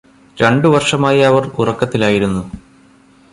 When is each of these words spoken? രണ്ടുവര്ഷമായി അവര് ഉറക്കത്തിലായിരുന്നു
രണ്ടുവര്ഷമായി 0.37 1.21
അവര് 1.21 1.49
ഉറക്കത്തിലായിരുന്നു 1.57 2.43